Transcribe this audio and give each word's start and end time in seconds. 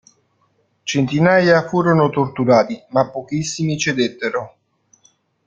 Centinaia 0.83 1.67
furono 1.67 2.09
torturati, 2.09 2.83
ma 2.89 3.07
pochissimi 3.11 3.77
cedettero. 3.77 4.57